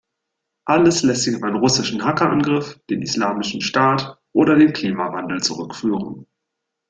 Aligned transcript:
Alles 0.65 1.03
lässt 1.03 1.25
sich 1.25 1.35
auf 1.35 1.43
einen 1.43 1.57
russischen 1.57 2.03
Hackerangriff, 2.03 2.79
den 2.89 3.03
Islamischen 3.03 3.61
Staat 3.61 4.17
oder 4.33 4.55
den 4.55 4.73
Klimawandel 4.73 5.43
zurückführen. 5.43 6.25